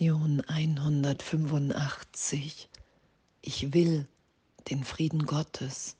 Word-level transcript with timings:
Lektion 0.00 0.40
185. 0.48 2.68
Ich 3.42 3.74
will 3.74 4.08
den 4.70 4.82
Frieden 4.82 5.26
Gottes. 5.26 5.94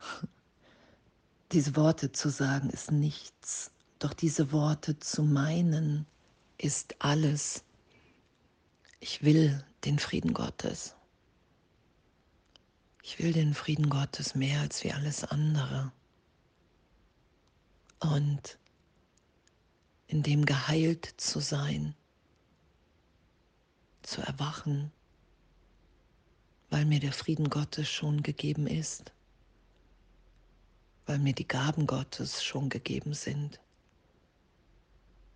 Diese 1.52 1.76
Worte 1.76 2.10
zu 2.10 2.28
sagen 2.28 2.70
ist 2.70 2.90
nichts, 2.90 3.70
doch 4.00 4.14
diese 4.14 4.50
Worte 4.50 4.98
zu 4.98 5.22
meinen 5.22 6.08
ist 6.58 6.96
alles. 6.98 7.62
Ich 8.98 9.22
will 9.22 9.64
den 9.84 10.00
Frieden 10.00 10.34
Gottes. 10.34 10.96
Ich 13.04 13.20
will 13.20 13.32
den 13.32 13.54
Frieden 13.54 13.90
Gottes 13.90 14.34
mehr 14.34 14.60
als 14.60 14.82
wie 14.82 14.92
alles 14.92 15.22
andere. 15.22 15.92
Und 18.00 18.58
in 20.12 20.22
dem 20.22 20.44
geheilt 20.44 21.14
zu 21.16 21.40
sein, 21.40 21.94
zu 24.02 24.20
erwachen, 24.20 24.92
weil 26.68 26.84
mir 26.84 27.00
der 27.00 27.14
Frieden 27.14 27.48
Gottes 27.48 27.88
schon 27.88 28.22
gegeben 28.22 28.66
ist, 28.66 29.10
weil 31.06 31.18
mir 31.18 31.32
die 31.32 31.48
Gaben 31.48 31.86
Gottes 31.86 32.44
schon 32.44 32.68
gegeben 32.68 33.14
sind. 33.14 33.58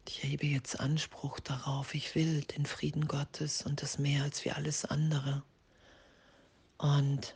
Ich 0.06 0.22
erhebe 0.22 0.46
jetzt 0.46 0.78
Anspruch 0.78 1.40
darauf, 1.40 1.94
ich 1.94 2.14
will 2.14 2.42
den 2.42 2.66
Frieden 2.66 3.08
Gottes 3.08 3.62
und 3.62 3.80
das 3.80 3.98
mehr 3.98 4.24
als 4.24 4.44
wie 4.44 4.50
alles 4.50 4.84
andere. 4.84 5.42
Und 6.76 7.34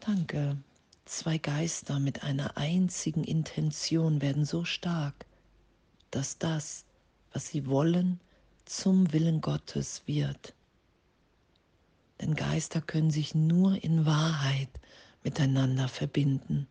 danke. 0.00 0.58
Zwei 1.04 1.38
Geister 1.38 1.98
mit 1.98 2.22
einer 2.22 2.56
einzigen 2.56 3.24
Intention 3.24 4.20
werden 4.20 4.44
so 4.44 4.64
stark, 4.64 5.26
dass 6.10 6.38
das, 6.38 6.84
was 7.32 7.48
sie 7.48 7.66
wollen, 7.66 8.20
zum 8.64 9.12
Willen 9.12 9.40
Gottes 9.40 10.02
wird. 10.06 10.54
Denn 12.20 12.34
Geister 12.34 12.80
können 12.80 13.10
sich 13.10 13.34
nur 13.34 13.82
in 13.82 14.06
Wahrheit 14.06 14.68
miteinander 15.24 15.88
verbinden. 15.88 16.68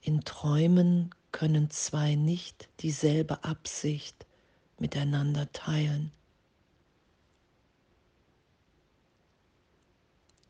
In 0.00 0.22
Träumen 0.24 1.10
können 1.32 1.70
zwei 1.70 2.14
nicht 2.14 2.68
dieselbe 2.80 3.42
Absicht 3.42 4.26
miteinander 4.78 5.50
teilen. 5.52 6.12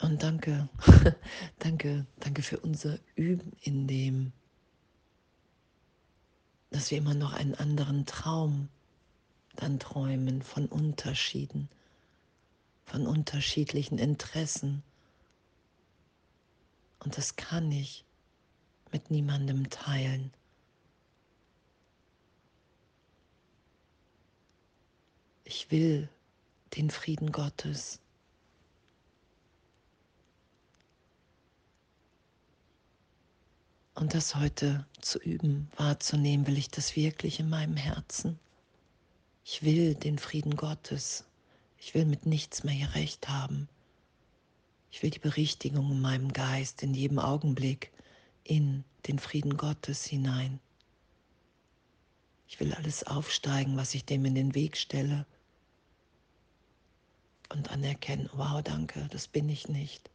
Und 0.05 0.23
danke, 0.23 0.69
danke, 1.61 2.05
danke 2.21 2.43
für 2.43 2.61
unser 2.61 2.99
Üben 3.15 3.53
in 3.63 3.89
dem, 3.89 4.33
dass 6.69 6.91
wir 6.91 6.99
immer 6.99 7.15
noch 7.15 7.33
einen 7.33 7.55
anderen 7.55 8.05
Traum 8.05 8.69
dann 9.57 9.79
träumen 9.79 10.43
von 10.43 10.67
Unterschieden, 10.67 11.71
von 12.85 13.07
unterschiedlichen 13.07 13.97
Interessen. 13.97 14.83
Und 16.99 17.17
das 17.17 17.37
kann 17.37 17.73
ich 17.73 18.05
mit 18.93 19.11
niemandem 19.11 19.71
teilen. 19.71 20.31
Ich 25.45 25.71
will 25.71 26.11
den 26.77 26.91
Frieden 26.91 27.33
Gottes. 27.33 28.04
Und 33.95 34.13
das 34.13 34.35
heute 34.35 34.85
zu 35.01 35.19
üben, 35.21 35.71
wahrzunehmen, 35.77 36.47
will 36.47 36.59
ich 36.59 36.69
das 36.69 36.97
wirklich 36.97 37.39
in 37.39 37.49
meinem 37.49 37.77
Herzen. 37.77 38.39
Ich 39.45 39.63
will 39.63 39.95
den 39.95 40.19
Frieden 40.19 40.57
Gottes. 40.57 41.25
Ich 41.79 41.95
will 41.95 42.05
mit 42.05 42.27
nichts 42.27 42.65
mehr 42.65 42.75
hier 42.75 42.95
recht 42.95 43.29
haben. 43.29 43.69
Ich 44.91 45.03
will 45.03 45.11
die 45.11 45.21
Berichtigung 45.21 45.91
in 45.93 46.01
meinem 46.01 46.33
Geist 46.33 46.83
in 46.83 46.95
jedem 46.95 47.19
Augenblick 47.19 47.93
in 48.43 48.85
den 49.07 49.19
Frieden 49.19 49.57
Gottes 49.57 50.05
hinein. 50.05 50.61
Ich 52.49 52.59
will 52.61 52.75
alles 52.75 53.05
aufsteigen, 53.05 53.77
was 53.77 53.95
ich 53.95 54.05
dem 54.05 54.25
in 54.25 54.35
den 54.35 54.55
Weg 54.55 54.77
stelle 54.77 55.27
und 57.49 57.71
anerkennen, 57.71 58.31
wow, 58.33 58.63
danke, 58.63 59.09
das 59.11 59.29
bin 59.29 59.49
ich 59.49 59.69
nicht. 59.69 60.11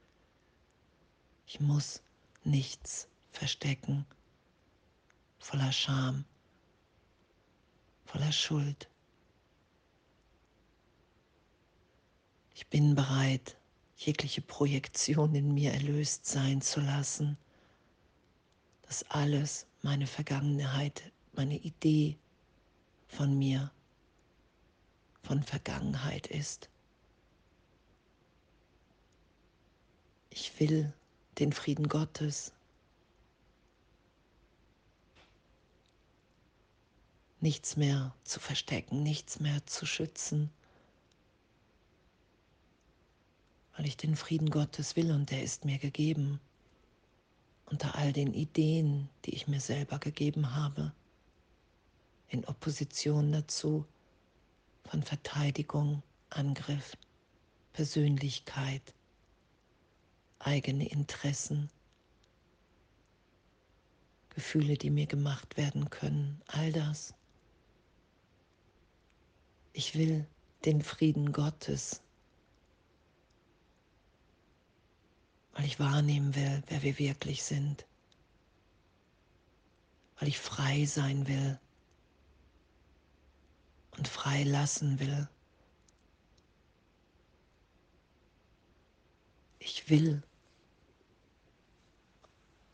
Ich 1.47 1.59
muss 1.59 2.01
nichts 2.43 3.07
verstecken, 3.31 4.05
voller 5.39 5.71
Scham, 5.71 6.25
voller 8.05 8.31
Schuld. 8.31 8.89
Ich 12.53 12.67
bin 12.67 12.95
bereit, 12.95 13.57
jegliche 13.97 14.41
Projektion 14.41 15.33
in 15.35 15.53
mir 15.53 15.73
erlöst 15.73 16.25
sein 16.25 16.61
zu 16.61 16.81
lassen, 16.81 17.37
dass 18.83 19.03
alles 19.09 19.65
meine 19.81 20.07
Vergangenheit, 20.07 21.11
meine 21.33 21.57
Idee 21.57 22.17
von 23.07 23.37
mir, 23.37 23.71
von 25.23 25.43
Vergangenheit 25.43 26.27
ist. 26.27 26.69
Ich 30.31 30.59
will 30.59 30.91
den 31.37 31.53
Frieden 31.53 31.87
Gottes 31.87 32.51
nichts 37.41 37.77
mehr 37.77 38.13
zu 38.23 38.39
verstecken, 38.39 39.03
nichts 39.03 39.39
mehr 39.39 39.65
zu 39.65 39.85
schützen, 39.85 40.49
weil 43.75 43.85
ich 43.85 43.97
den 43.97 44.15
Frieden 44.15 44.49
Gottes 44.49 44.95
will 44.95 45.11
und 45.11 45.31
der 45.31 45.43
ist 45.43 45.63
mir 45.65 45.77
gegeben. 45.77 46.39
Unter 47.65 47.95
all 47.95 48.11
den 48.11 48.33
Ideen, 48.33 49.09
die 49.25 49.35
ich 49.35 49.47
mir 49.47 49.61
selber 49.61 49.99
gegeben 49.99 50.55
habe, 50.55 50.91
in 52.27 52.45
Opposition 52.45 53.31
dazu 53.31 53.85
von 54.85 55.03
Verteidigung, 55.03 56.03
Angriff, 56.31 56.97
Persönlichkeit, 57.73 58.81
eigene 60.39 60.89
Interessen, 60.89 61.69
Gefühle, 64.29 64.77
die 64.77 64.89
mir 64.89 65.05
gemacht 65.05 65.57
werden 65.57 65.89
können, 65.89 66.41
all 66.47 66.71
das 66.71 67.13
ich 69.79 69.95
will 69.95 70.27
den 70.65 70.81
Frieden 70.81 71.31
Gottes, 71.31 72.01
weil 75.53 75.63
ich 75.63 75.79
wahrnehmen 75.79 76.35
will, 76.35 76.61
wer 76.67 76.83
wir 76.83 76.99
wirklich 76.99 77.43
sind, 77.43 77.85
weil 80.17 80.27
ich 80.27 80.37
frei 80.37 80.83
sein 80.83 81.29
will 81.29 81.57
und 83.91 84.09
frei 84.09 84.43
lassen 84.43 84.99
will. 84.99 85.29
Ich 89.59 89.89
will 89.89 90.21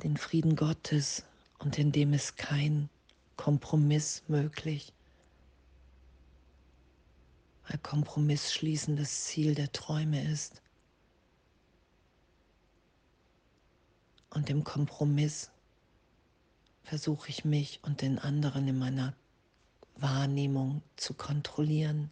den 0.02 0.18
Frieden 0.18 0.56
Gottes 0.56 1.24
und 1.60 1.78
in 1.78 1.92
dem 1.92 2.14
ist 2.14 2.36
kein 2.38 2.90
Kompromiss 3.38 4.24
möglich 4.28 4.95
weil 7.68 7.78
Kompromiss 7.80 8.54
schließen 8.54 8.96
das 8.96 9.26
Ziel 9.26 9.56
der 9.56 9.72
Träume 9.72 10.24
ist. 10.24 10.62
Und 14.30 14.50
im 14.50 14.64
Kompromiss 14.64 15.50
versuche 16.84 17.30
ich 17.30 17.46
mich 17.46 17.80
und 17.84 18.02
den 18.02 18.20
anderen 18.20 18.68
in 18.68 18.78
meiner 18.78 19.14
Wahrnehmung 19.96 20.82
zu 20.98 21.14
kontrollieren. 21.14 22.12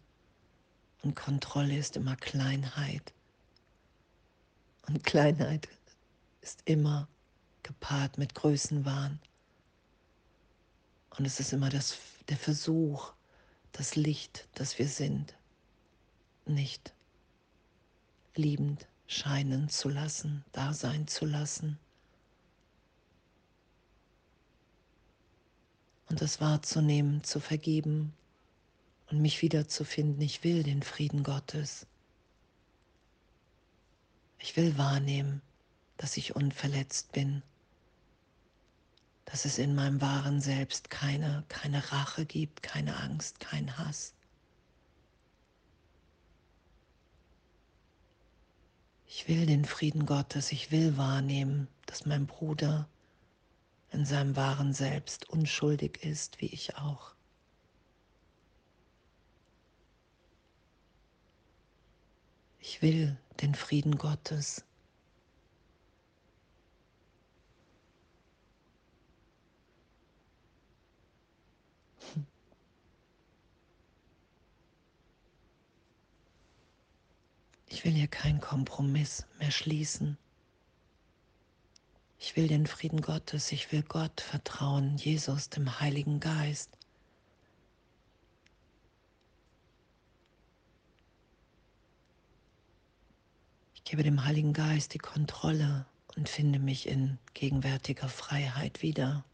Und 1.02 1.14
Kontrolle 1.14 1.76
ist 1.76 1.96
immer 1.96 2.16
Kleinheit. 2.16 3.12
Und 4.88 5.04
Kleinheit 5.04 5.68
ist 6.40 6.62
immer 6.64 7.08
gepaart 7.62 8.18
mit 8.18 8.34
Größenwahn. 8.34 9.20
Und 11.10 11.26
es 11.26 11.40
ist 11.40 11.52
immer 11.52 11.68
das, 11.68 11.98
der 12.28 12.36
Versuch, 12.36 13.12
das 13.72 13.96
Licht, 13.96 14.48
das 14.54 14.78
wir 14.78 14.88
sind, 14.88 15.34
nicht 16.46 16.94
liebend 18.34 18.86
scheinen 19.06 19.68
zu 19.68 19.88
lassen, 19.88 20.44
da 20.52 20.72
sein 20.72 21.06
zu 21.06 21.24
lassen. 21.26 21.78
Und 26.08 26.20
das 26.20 26.40
wahrzunehmen, 26.40 27.24
zu 27.24 27.40
vergeben 27.40 28.12
und 29.10 29.20
mich 29.20 29.42
wiederzufinden. 29.42 30.20
Ich 30.22 30.44
will 30.44 30.62
den 30.62 30.82
Frieden 30.82 31.22
Gottes. 31.22 31.86
Ich 34.38 34.56
will 34.56 34.76
wahrnehmen, 34.78 35.42
dass 35.96 36.16
ich 36.16 36.36
unverletzt 36.36 37.12
bin. 37.12 37.42
dass 39.24 39.44
es 39.44 39.58
in 39.58 39.74
meinem 39.74 40.00
wahren 40.00 40.40
Selbst 40.40 40.90
keine, 40.90 41.44
keine 41.48 41.92
Rache 41.92 42.26
gibt, 42.26 42.62
keine 42.62 42.96
Angst, 42.96 43.40
kein 43.40 43.76
Hass. 43.78 44.14
Ich 49.16 49.28
will 49.28 49.46
den 49.46 49.64
Frieden 49.64 50.06
Gottes, 50.06 50.50
ich 50.50 50.72
will 50.72 50.96
wahrnehmen, 50.96 51.68
dass 51.86 52.04
mein 52.04 52.26
Bruder 52.26 52.88
in 53.92 54.04
seinem 54.04 54.34
wahren 54.34 54.72
Selbst 54.74 55.30
unschuldig 55.30 56.02
ist, 56.02 56.40
wie 56.40 56.46
ich 56.46 56.76
auch. 56.76 57.14
Ich 62.58 62.82
will 62.82 63.16
den 63.40 63.54
Frieden 63.54 63.98
Gottes. 63.98 64.64
Ich 77.74 77.84
will 77.84 77.90
hier 77.90 78.06
keinen 78.06 78.40
Kompromiss 78.40 79.26
mehr 79.40 79.50
schließen. 79.50 80.16
Ich 82.20 82.36
will 82.36 82.46
den 82.46 82.68
Frieden 82.68 83.02
Gottes, 83.02 83.50
ich 83.50 83.72
will 83.72 83.82
Gott 83.82 84.20
vertrauen, 84.20 84.96
Jesus, 84.96 85.50
dem 85.50 85.80
Heiligen 85.80 86.20
Geist. 86.20 86.70
Ich 93.74 93.82
gebe 93.82 94.04
dem 94.04 94.24
Heiligen 94.24 94.52
Geist 94.52 94.94
die 94.94 94.98
Kontrolle 94.98 95.84
und 96.14 96.28
finde 96.28 96.60
mich 96.60 96.86
in 96.86 97.18
gegenwärtiger 97.34 98.08
Freiheit 98.08 98.82
wieder. 98.82 99.24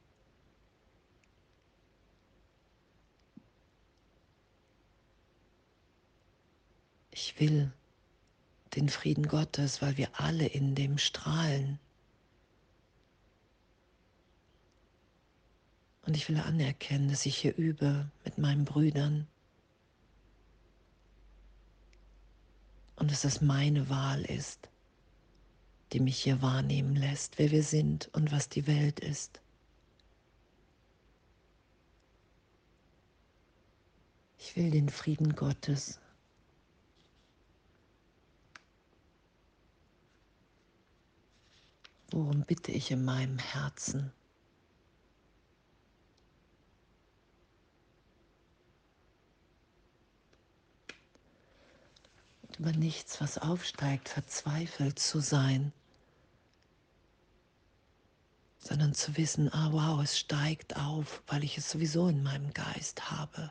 Ich 7.10 7.38
will 7.38 7.70
den 8.76 8.88
Frieden 8.88 9.26
Gottes, 9.26 9.82
weil 9.82 9.96
wir 9.96 10.08
alle 10.20 10.46
in 10.46 10.74
dem 10.74 10.98
strahlen. 10.98 11.78
Und 16.06 16.16
ich 16.16 16.28
will 16.28 16.38
anerkennen, 16.38 17.08
dass 17.08 17.26
ich 17.26 17.36
hier 17.36 17.56
übe 17.56 18.10
mit 18.24 18.38
meinen 18.38 18.64
Brüdern. 18.64 19.26
Und 22.96 23.10
dass 23.10 23.24
es 23.24 23.40
meine 23.40 23.88
Wahl 23.88 24.22
ist, 24.22 24.68
die 25.92 26.00
mich 26.00 26.18
hier 26.18 26.42
wahrnehmen 26.42 26.96
lässt, 26.96 27.38
wer 27.38 27.50
wir 27.50 27.62
sind 27.62 28.08
und 28.12 28.30
was 28.32 28.48
die 28.48 28.66
Welt 28.66 29.00
ist. 29.00 29.40
Ich 34.38 34.56
will 34.56 34.70
den 34.70 34.88
Frieden 34.88 35.36
Gottes. 35.36 36.00
Worum 42.10 42.42
bitte 42.42 42.72
ich 42.72 42.90
in 42.90 43.04
meinem 43.04 43.38
Herzen? 43.38 44.12
über 52.60 52.72
nichts, 52.72 53.22
was 53.22 53.38
aufsteigt, 53.38 54.10
verzweifelt 54.10 54.98
zu 54.98 55.20
sein, 55.20 55.72
sondern 58.58 58.92
zu 58.92 59.16
wissen, 59.16 59.50
ah 59.50 59.72
wow, 59.72 60.02
es 60.02 60.18
steigt 60.18 60.76
auf, 60.76 61.22
weil 61.26 61.42
ich 61.42 61.56
es 61.56 61.70
sowieso 61.70 62.08
in 62.08 62.22
meinem 62.22 62.52
Geist 62.52 63.10
habe. 63.10 63.50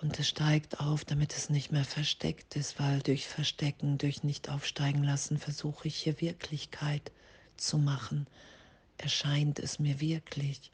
Und 0.00 0.18
es 0.20 0.28
steigt 0.28 0.78
auf, 0.78 1.04
damit 1.04 1.36
es 1.36 1.50
nicht 1.50 1.72
mehr 1.72 1.84
versteckt 1.84 2.54
ist, 2.54 2.78
weil 2.78 3.00
durch 3.00 3.26
Verstecken, 3.26 3.98
durch 3.98 4.22
nicht 4.22 4.48
aufsteigen 4.48 5.02
lassen, 5.02 5.38
versuche 5.38 5.88
ich 5.88 5.96
hier 5.96 6.20
Wirklichkeit 6.20 7.10
zu 7.56 7.78
machen. 7.78 8.28
Erscheint 8.96 9.58
es 9.58 9.80
mir 9.80 10.00
wirklich. 10.00 10.70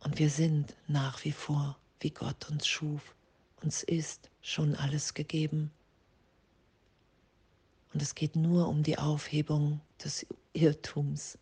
Und 0.00 0.18
wir 0.18 0.30
sind 0.30 0.74
nach 0.88 1.24
wie 1.24 1.32
vor, 1.32 1.76
wie 2.00 2.10
Gott 2.10 2.48
uns 2.48 2.66
schuf. 2.66 3.14
Uns 3.62 3.82
ist 3.82 4.30
schon 4.40 4.76
alles 4.76 5.12
gegeben. 5.12 5.72
Und 7.92 8.00
es 8.00 8.14
geht 8.14 8.36
nur 8.36 8.68
um 8.68 8.82
die 8.82 8.98
Aufhebung 8.98 9.80
des 10.02 10.26
Irrtums. 10.54 11.38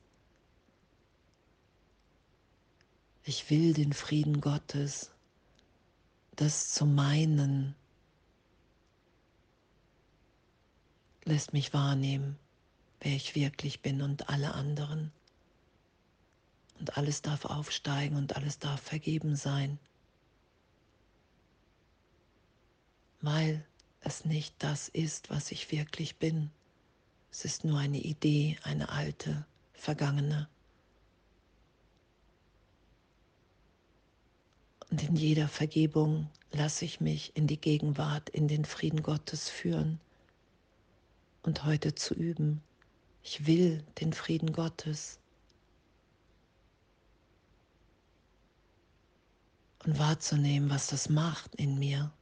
Ich 3.26 3.48
will 3.48 3.72
den 3.72 3.94
Frieden 3.94 4.42
Gottes, 4.42 5.10
das 6.36 6.68
zu 6.68 6.84
meinen, 6.84 7.74
lässt 11.24 11.54
mich 11.54 11.72
wahrnehmen, 11.72 12.38
wer 13.00 13.12
ich 13.12 13.34
wirklich 13.34 13.80
bin 13.80 14.02
und 14.02 14.28
alle 14.28 14.52
anderen. 14.52 15.10
Und 16.78 16.98
alles 16.98 17.22
darf 17.22 17.46
aufsteigen 17.46 18.16
und 18.16 18.36
alles 18.36 18.58
darf 18.58 18.82
vergeben 18.82 19.36
sein, 19.36 19.78
weil 23.22 23.64
es 24.00 24.26
nicht 24.26 24.54
das 24.58 24.88
ist, 24.88 25.30
was 25.30 25.50
ich 25.50 25.72
wirklich 25.72 26.16
bin. 26.16 26.50
Es 27.30 27.46
ist 27.46 27.64
nur 27.64 27.78
eine 27.78 28.00
Idee, 28.00 28.58
eine 28.64 28.90
alte, 28.90 29.46
vergangene. 29.72 30.46
Und 34.94 35.02
in 35.02 35.16
jeder 35.16 35.48
Vergebung 35.48 36.30
lasse 36.52 36.84
ich 36.84 37.00
mich 37.00 37.34
in 37.34 37.48
die 37.48 37.60
Gegenwart, 37.60 38.28
in 38.28 38.46
den 38.46 38.64
Frieden 38.64 39.02
Gottes 39.02 39.48
führen 39.48 39.98
und 41.42 41.64
heute 41.64 41.96
zu 41.96 42.14
üben. 42.14 42.62
Ich 43.24 43.44
will 43.44 43.82
den 44.00 44.12
Frieden 44.12 44.52
Gottes. 44.52 45.18
und 49.84 49.98
wahrzunehmen, 49.98 50.70
was 50.70 50.86
das 50.86 51.08
macht 51.08 51.56
in 51.56 51.76
mir. 51.76 52.12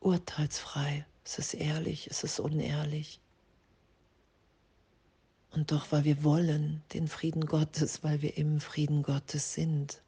Urteilsfrei, 0.00 1.06
es 1.24 1.38
ist 1.38 1.54
ehrlich, 1.54 2.08
es 2.10 2.24
ist 2.24 2.40
unehrlich. 2.40 3.20
Und 5.58 5.72
doch, 5.72 5.90
weil 5.90 6.04
wir 6.04 6.22
wollen 6.22 6.84
den 6.92 7.08
Frieden 7.08 7.44
Gottes, 7.44 8.04
weil 8.04 8.22
wir 8.22 8.36
im 8.36 8.60
Frieden 8.60 9.02
Gottes 9.02 9.54
sind 9.54 10.00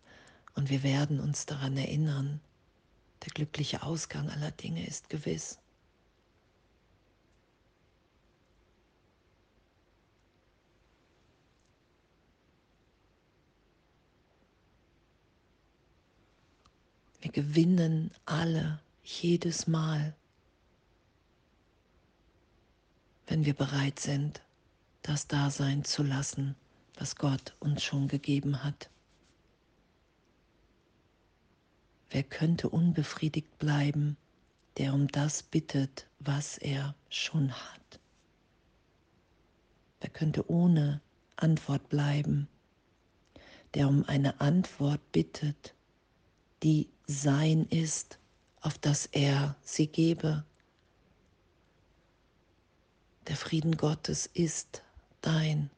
und 0.54 0.70
wir 0.70 0.84
werden 0.84 1.18
uns 1.18 1.44
daran 1.44 1.76
erinnern, 1.76 2.40
der 3.24 3.32
glückliche 3.32 3.82
Ausgang 3.82 4.30
aller 4.30 4.52
Dinge 4.52 4.86
ist 4.86 5.08
gewiss. 5.10 5.58
Wir 17.22 17.32
gewinnen 17.32 18.12
alle 18.24 18.80
jedes 19.02 19.66
Mal, 19.66 20.14
wenn 23.26 23.44
wir 23.44 23.54
bereit 23.54 23.98
sind, 23.98 24.42
das 25.02 25.26
Dasein 25.26 25.84
zu 25.84 26.02
lassen, 26.02 26.56
was 26.94 27.16
Gott 27.16 27.54
uns 27.60 27.82
schon 27.82 28.08
gegeben 28.08 28.62
hat. 28.62 28.90
Wer 32.10 32.22
könnte 32.22 32.68
unbefriedigt 32.68 33.58
bleiben, 33.58 34.16
der 34.76 34.94
um 34.94 35.08
das 35.08 35.42
bittet, 35.42 36.06
was 36.18 36.58
er 36.58 36.94
schon 37.08 37.52
hat? 37.52 38.00
Wer 40.00 40.10
könnte 40.10 40.50
ohne 40.50 41.00
Antwort 41.36 41.88
bleiben, 41.88 42.48
der 43.74 43.88
um 43.88 44.04
eine 44.06 44.40
Antwort 44.40 45.00
bittet, 45.12 45.74
die 46.62 46.88
sein 47.06 47.66
ist, 47.66 48.18
auf 48.60 48.78
das 48.78 49.06
er 49.06 49.56
sie 49.62 49.86
gebe. 49.86 50.44
Der 53.28 53.36
Frieden 53.36 53.76
Gottes 53.76 54.26
ist 54.26 54.82
dein. 55.20 55.70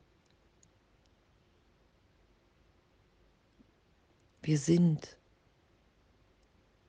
Wir 4.43 4.59
sind 4.59 5.17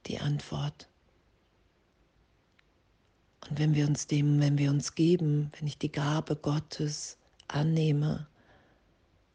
die 0.07 0.19
Antwort. 0.19 0.89
Und 3.49 3.59
wenn 3.59 3.75
wir 3.75 3.85
uns 3.87 4.07
dem, 4.07 4.39
wenn 4.39 4.57
wir 4.57 4.71
uns 4.71 4.95
geben, 4.95 5.51
wenn 5.57 5.67
ich 5.67 5.77
die 5.77 5.91
Gabe 5.91 6.35
Gottes 6.35 7.17
annehme, 7.47 8.27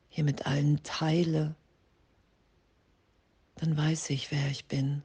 hier 0.09 0.25
mit 0.25 0.47
allen 0.47 0.83
teile, 0.83 1.55
dann 3.57 3.77
weiß 3.77 4.11
ich, 4.11 4.31
wer 4.31 4.49
ich 4.51 4.67
bin. 4.67 5.03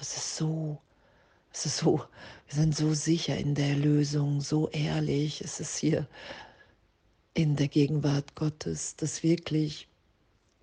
Es 0.00 0.16
ist 0.16 0.36
so, 0.36 0.78
es 1.52 1.66
ist 1.66 1.78
so, 1.78 1.98
wir 2.46 2.54
sind 2.54 2.76
so 2.76 2.92
sicher 2.92 3.36
in 3.36 3.54
der 3.54 3.70
Erlösung, 3.70 4.40
so 4.40 4.68
ehrlich. 4.68 5.40
Es 5.40 5.58
ist 5.58 5.76
hier 5.78 6.06
in 7.36 7.54
der 7.54 7.68
Gegenwart 7.68 8.34
Gottes, 8.34 8.96
dass 8.96 9.22
wirklich 9.22 9.88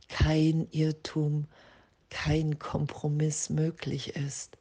kein 0.10 0.68
Irrtum, 0.72 1.46
kein 2.10 2.58
Kompromiss 2.58 3.52
möglich 3.52 4.16
ist. 4.16 4.58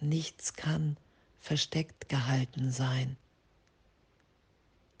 Nichts 0.00 0.54
kann 0.54 0.96
versteckt 1.40 2.08
gehalten 2.08 2.72
sein. 2.72 3.16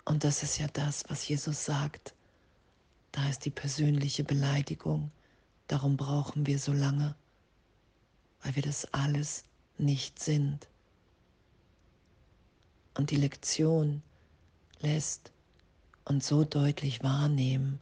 Und 0.04 0.22
das 0.22 0.44
ist 0.44 0.58
ja 0.58 0.68
das, 0.68 1.02
was 1.08 1.26
Jesus 1.26 1.64
sagt. 1.64 2.14
Da 3.10 3.28
ist 3.28 3.44
die 3.44 3.50
persönliche 3.50 4.22
Beleidigung. 4.22 5.10
Darum 5.66 5.96
brauchen 5.96 6.46
wir 6.46 6.60
so 6.60 6.72
lange, 6.72 7.16
weil 8.42 8.54
wir 8.54 8.62
das 8.62 8.84
alles 8.94 9.44
nicht 9.76 10.22
sind. 10.22 10.68
Und 12.96 13.10
die 13.10 13.16
Lektion 13.16 14.02
lässt 14.78 15.33
uns 16.04 16.26
so 16.26 16.44
deutlich 16.44 17.02
wahrnehmen, 17.02 17.80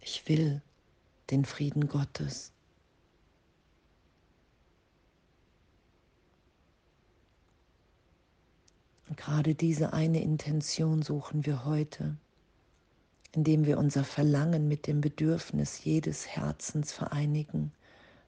ich 0.00 0.28
will 0.28 0.60
den 1.30 1.44
Frieden 1.44 1.88
Gottes. 1.88 2.52
Und 9.08 9.16
gerade 9.16 9.54
diese 9.54 9.92
eine 9.92 10.22
Intention 10.22 11.02
suchen 11.02 11.46
wir 11.46 11.64
heute, 11.64 12.16
indem 13.32 13.66
wir 13.66 13.78
unser 13.78 14.04
Verlangen 14.04 14.68
mit 14.68 14.86
dem 14.86 15.00
Bedürfnis 15.00 15.84
jedes 15.84 16.26
Herzens 16.26 16.92
vereinigen, 16.92 17.72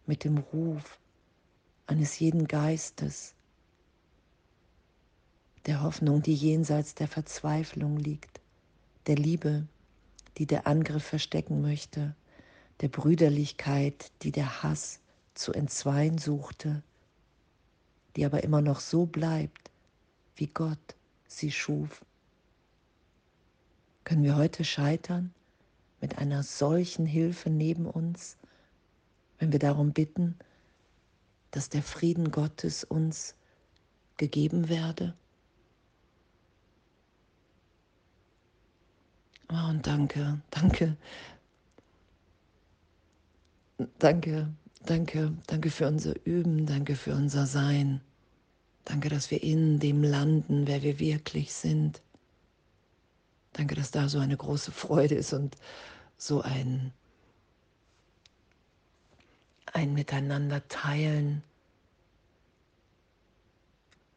mit 0.06 0.24
dem 0.24 0.38
Ruf 0.38 0.98
eines 1.86 2.18
jeden 2.18 2.46
Geistes, 2.46 3.34
der 5.66 5.82
Hoffnung, 5.82 6.22
die 6.22 6.34
jenseits 6.34 6.94
der 6.94 7.08
Verzweiflung 7.08 7.96
liegt, 7.96 8.40
der 9.06 9.16
Liebe, 9.16 9.66
die 10.38 10.46
der 10.46 10.66
Angriff 10.66 11.04
verstecken 11.04 11.62
möchte, 11.62 12.14
der 12.80 12.88
Brüderlichkeit, 12.88 14.10
die 14.22 14.32
der 14.32 14.62
Hass 14.62 15.00
zu 15.34 15.52
entzweien 15.52 16.18
suchte, 16.18 16.82
die 18.16 18.24
aber 18.24 18.44
immer 18.44 18.60
noch 18.60 18.80
so 18.80 19.06
bleibt, 19.06 19.70
wie 20.36 20.46
Gott 20.48 20.94
sie 21.26 21.50
schuf. 21.50 22.04
Können 24.04 24.22
wir 24.22 24.36
heute 24.36 24.64
scheitern 24.64 25.32
mit 26.00 26.18
einer 26.18 26.42
solchen 26.42 27.06
Hilfe 27.06 27.48
neben 27.48 27.86
uns, 27.86 28.36
wenn 29.38 29.52
wir 29.52 29.58
darum 29.58 29.92
bitten, 29.92 30.36
dass 31.50 31.68
der 31.68 31.82
Frieden 31.82 32.30
Gottes 32.30 32.84
uns 32.84 33.34
gegeben 34.16 34.68
werde? 34.68 35.14
Oh, 39.56 39.68
und 39.68 39.86
danke, 39.86 40.40
danke, 40.50 40.96
danke, 44.00 44.52
danke, 44.84 45.32
danke 45.46 45.70
für 45.70 45.86
unser 45.86 46.14
Üben, 46.26 46.66
danke 46.66 46.96
für 46.96 47.14
unser 47.14 47.46
Sein. 47.46 48.00
Danke, 48.84 49.08
dass 49.08 49.30
wir 49.30 49.40
in 49.44 49.78
dem 49.78 50.02
landen, 50.02 50.66
wer 50.66 50.82
wir 50.82 50.98
wirklich 50.98 51.52
sind. 51.52 52.02
Danke, 53.52 53.76
dass 53.76 53.92
da 53.92 54.08
so 54.08 54.18
eine 54.18 54.36
große 54.36 54.72
Freude 54.72 55.14
ist 55.14 55.32
und 55.32 55.56
so 56.16 56.42
ein, 56.42 56.92
ein 59.72 59.94
Miteinander 59.94 60.66
teilen 60.66 61.44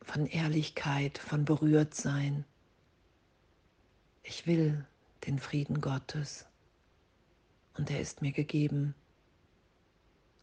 von 0.01 0.25
Ehrlichkeit, 0.25 1.19
von 1.19 1.45
Berührtsein. 1.45 2.43
Ich 4.23 4.47
will 4.47 4.83
den 5.27 5.39
Frieden 5.39 5.81
Gottes 5.81 6.45
und 7.75 7.91
er 7.91 7.99
ist 7.99 8.21
mir 8.21 8.31
gegeben. 8.31 8.95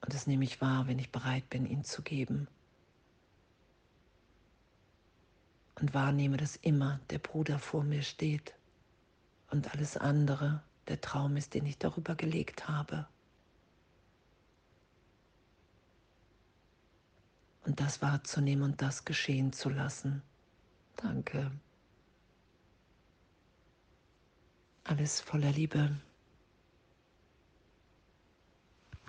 Und 0.02 0.14
das 0.14 0.26
nehme 0.26 0.44
ich 0.44 0.60
wahr, 0.60 0.86
wenn 0.86 0.98
ich 0.98 1.10
bereit 1.10 1.48
bin, 1.50 1.66
ihn 1.66 1.82
zu 1.82 2.02
geben. 2.02 2.46
und 5.80 5.94
wahrnehme, 5.94 6.36
dass 6.36 6.56
immer 6.56 7.00
der 7.10 7.18
Bruder 7.18 7.58
vor 7.58 7.84
mir 7.84 8.02
steht 8.02 8.54
und 9.50 9.72
alles 9.74 9.96
andere 9.96 10.62
der 10.88 11.00
Traum 11.00 11.36
ist, 11.36 11.54
den 11.54 11.66
ich 11.66 11.78
darüber 11.78 12.14
gelegt 12.14 12.68
habe. 12.68 13.06
Und 17.64 17.80
das 17.80 18.02
wahrzunehmen 18.02 18.62
und 18.62 18.82
das 18.82 19.04
geschehen 19.04 19.52
zu 19.52 19.70
lassen. 19.70 20.22
Danke. 20.96 21.50
Alles 24.86 25.20
voller 25.22 25.50
Liebe. 25.50 25.96